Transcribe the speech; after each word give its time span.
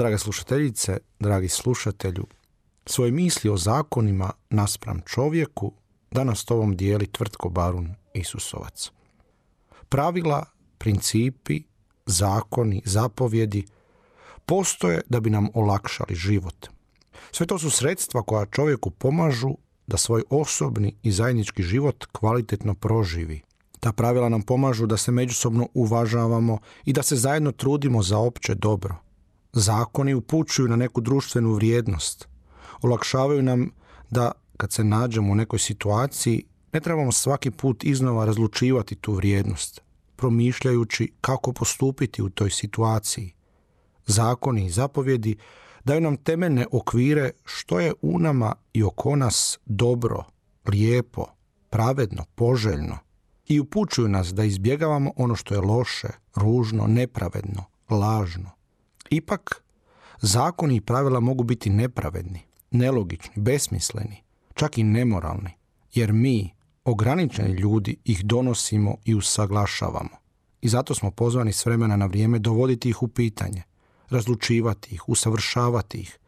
Draga 0.00 0.18
slušateljice, 0.18 0.98
dragi 1.18 1.48
slušatelju, 1.48 2.26
svoje 2.86 3.10
misli 3.10 3.50
o 3.50 3.56
zakonima 3.56 4.30
naspram 4.50 5.00
čovjeku 5.06 5.72
danas 6.10 6.50
ovom 6.50 6.76
dijeli 6.76 7.06
tvrtko 7.06 7.48
Barun 7.48 7.94
Isusovac. 8.14 8.90
Pravila, 9.88 10.44
principi, 10.78 11.62
zakoni, 12.06 12.82
zapovjedi 12.84 13.66
postoje 14.46 15.00
da 15.08 15.20
bi 15.20 15.30
nam 15.30 15.48
olakšali 15.54 16.14
život. 16.14 16.66
Sve 17.32 17.46
to 17.46 17.58
su 17.58 17.70
sredstva 17.70 18.22
koja 18.22 18.46
čovjeku 18.46 18.90
pomažu 18.90 19.54
da 19.86 19.96
svoj 19.96 20.22
osobni 20.30 20.96
i 21.02 21.12
zajednički 21.12 21.62
život 21.62 22.06
kvalitetno 22.12 22.74
proživi. 22.74 23.40
Ta 23.80 23.92
pravila 23.92 24.28
nam 24.28 24.42
pomažu 24.42 24.86
da 24.86 24.96
se 24.96 25.12
međusobno 25.12 25.68
uvažavamo 25.74 26.58
i 26.84 26.92
da 26.92 27.02
se 27.02 27.16
zajedno 27.16 27.52
trudimo 27.52 28.02
za 28.02 28.18
opće 28.18 28.54
dobro– 28.54 28.96
Zakoni 29.52 30.14
upućuju 30.14 30.68
na 30.68 30.76
neku 30.76 31.00
društvenu 31.00 31.54
vrijednost. 31.54 32.28
Olakšavaju 32.82 33.42
nam 33.42 33.70
da 34.10 34.32
kad 34.56 34.72
se 34.72 34.84
nađemo 34.84 35.32
u 35.32 35.34
nekoj 35.34 35.58
situaciji 35.58 36.44
ne 36.72 36.80
trebamo 36.80 37.12
svaki 37.12 37.50
put 37.50 37.84
iznova 37.84 38.24
razlučivati 38.24 38.94
tu 38.94 39.12
vrijednost, 39.12 39.80
promišljajući 40.16 41.12
kako 41.20 41.52
postupiti 41.52 42.22
u 42.22 42.30
toj 42.30 42.50
situaciji. 42.50 43.32
Zakoni 44.06 44.66
i 44.66 44.70
zapovjedi 44.70 45.36
daju 45.84 46.00
nam 46.00 46.16
temeljne 46.16 46.66
okvire 46.72 47.30
što 47.44 47.80
je 47.80 47.92
u 48.02 48.18
nama 48.18 48.54
i 48.72 48.82
oko 48.82 49.16
nas 49.16 49.58
dobro, 49.66 50.24
lijepo, 50.66 51.26
pravedno, 51.70 52.24
poželjno 52.34 52.98
i 53.46 53.60
upućuju 53.60 54.08
nas 54.08 54.28
da 54.28 54.44
izbjegavamo 54.44 55.12
ono 55.16 55.34
što 55.36 55.54
je 55.54 55.60
loše, 55.60 56.08
ružno, 56.34 56.86
nepravedno, 56.86 57.64
lažno. 57.90 58.59
Ipak, 59.10 59.62
zakoni 60.20 60.76
i 60.76 60.80
pravila 60.80 61.20
mogu 61.20 61.44
biti 61.44 61.70
nepravedni, 61.70 62.40
nelogični, 62.70 63.42
besmisleni, 63.42 64.22
čak 64.54 64.78
i 64.78 64.82
nemoralni, 64.82 65.50
jer 65.94 66.12
mi, 66.12 66.50
ograničeni 66.84 67.54
ljudi, 67.54 67.96
ih 68.04 68.24
donosimo 68.24 68.96
i 69.04 69.14
usaglašavamo. 69.14 70.20
I 70.60 70.68
zato 70.68 70.94
smo 70.94 71.10
pozvani 71.10 71.52
s 71.52 71.66
vremena 71.66 71.96
na 71.96 72.06
vrijeme 72.06 72.38
dovoditi 72.38 72.88
ih 72.88 73.02
u 73.02 73.08
pitanje, 73.08 73.62
razlučivati 74.10 74.94
ih, 74.94 75.08
usavršavati 75.08 76.00
ih, 76.00 76.18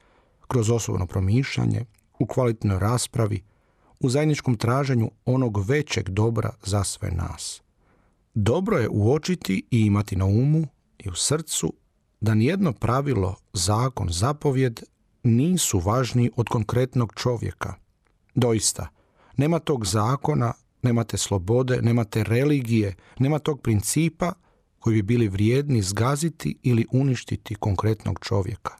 kroz 0.48 0.70
osobno 0.70 1.06
promišljanje, 1.06 1.84
u 2.18 2.26
kvalitnoj 2.26 2.78
raspravi, 2.78 3.42
u 4.00 4.10
zajedničkom 4.10 4.56
traženju 4.56 5.10
onog 5.24 5.64
većeg 5.66 6.08
dobra 6.08 6.50
za 6.62 6.84
sve 6.84 7.10
nas. 7.10 7.62
Dobro 8.34 8.78
je 8.78 8.88
uočiti 8.88 9.66
i 9.70 9.80
imati 9.80 10.16
na 10.16 10.24
umu 10.24 10.66
i 10.98 11.08
u 11.08 11.14
srcu 11.14 11.72
da 12.22 12.34
nijedno 12.34 12.72
pravilo, 12.72 13.36
zakon, 13.52 14.08
zapovjed 14.10 14.82
nisu 15.22 15.78
važniji 15.78 16.30
od 16.36 16.48
konkretnog 16.48 17.12
čovjeka. 17.16 17.74
Doista, 18.34 18.88
nema 19.36 19.58
tog 19.58 19.86
zakona, 19.86 20.52
nemate 20.82 21.16
slobode, 21.16 21.82
nemate 21.82 22.24
religije, 22.24 22.94
nema 23.18 23.38
tog 23.38 23.60
principa 23.60 24.32
koji 24.78 24.94
bi 24.94 25.02
bili 25.02 25.28
vrijedni 25.28 25.82
zgaziti 25.82 26.58
ili 26.62 26.86
uništiti 26.92 27.54
konkretnog 27.54 28.18
čovjeka. 28.20 28.76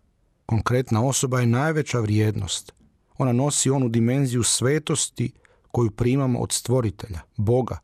Konkretna 0.47 1.04
osoba 1.04 1.41
je 1.41 1.47
najveća 1.47 2.00
vrijednost. 2.00 2.72
Ona 3.19 3.32
nosi 3.32 3.70
onu 3.70 3.88
dimenziju 3.88 4.42
svetosti 4.42 5.32
koju 5.70 5.91
primamo 5.91 6.38
od 6.38 6.52
stvoritelja, 6.52 7.20
Boga. 7.36 7.78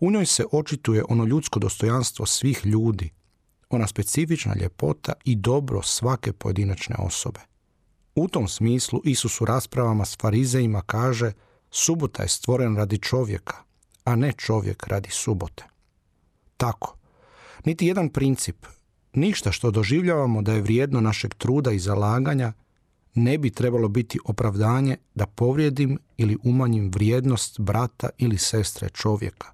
U 0.00 0.10
njoj 0.10 0.26
se 0.26 0.44
očituje 0.52 1.04
ono 1.08 1.24
ljudsko 1.24 1.60
dostojanstvo 1.60 2.26
svih 2.26 2.66
ljudi, 2.66 3.10
ona 3.72 3.86
specifična 3.86 4.54
ljepota 4.60 5.12
i 5.24 5.36
dobro 5.36 5.82
svake 5.82 6.32
pojedinačne 6.32 6.96
osobe. 6.98 7.40
U 8.14 8.28
tom 8.28 8.48
smislu 8.48 9.00
Isus 9.04 9.40
u 9.40 9.44
raspravama 9.44 10.04
s 10.04 10.16
farizejima 10.20 10.82
kaže 10.82 11.32
subota 11.70 12.22
je 12.22 12.28
stvoren 12.28 12.76
radi 12.76 12.98
čovjeka, 12.98 13.56
a 14.04 14.16
ne 14.16 14.32
čovjek 14.32 14.86
radi 14.86 15.10
subote. 15.10 15.64
Tako, 16.56 16.96
niti 17.64 17.86
jedan 17.86 18.08
princip, 18.08 18.66
ništa 19.12 19.52
što 19.52 19.70
doživljavamo 19.70 20.42
da 20.42 20.52
je 20.52 20.62
vrijedno 20.62 21.00
našeg 21.00 21.34
truda 21.34 21.72
i 21.72 21.78
zalaganja, 21.78 22.52
ne 23.14 23.38
bi 23.38 23.50
trebalo 23.50 23.88
biti 23.88 24.18
opravdanje 24.24 24.96
da 25.14 25.26
povrijedim 25.26 25.98
ili 26.16 26.38
umanjim 26.42 26.90
vrijednost 26.90 27.60
brata 27.60 28.08
ili 28.18 28.38
sestre 28.38 28.88
čovjeka. 28.88 29.52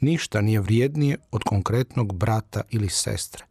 Ništa 0.00 0.40
nije 0.40 0.60
vrijednije 0.60 1.16
od 1.30 1.42
konkretnog 1.42 2.14
brata 2.14 2.62
ili 2.70 2.88
sestre. 2.88 3.49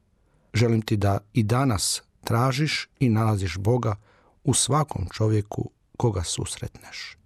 Želim 0.53 0.81
ti 0.81 0.97
da 0.97 1.19
i 1.33 1.43
danas 1.43 2.01
tražiš 2.23 2.89
i 2.99 3.09
nalaziš 3.09 3.57
Boga 3.57 3.95
u 4.43 4.53
svakom 4.53 5.07
čovjeku 5.13 5.71
koga 5.97 6.23
susretneš. 6.23 7.18